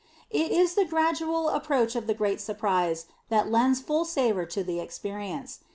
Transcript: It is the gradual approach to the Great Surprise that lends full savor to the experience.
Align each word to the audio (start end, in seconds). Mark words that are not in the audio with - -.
It 0.31 0.49
is 0.49 0.73
the 0.73 0.83
gradual 0.85 1.49
approach 1.49 1.93
to 1.93 2.01
the 2.01 2.15
Great 2.15 2.41
Surprise 2.41 3.05
that 3.29 3.51
lends 3.51 3.81
full 3.81 4.03
savor 4.03 4.47
to 4.47 4.63
the 4.63 4.79
experience. 4.79 5.59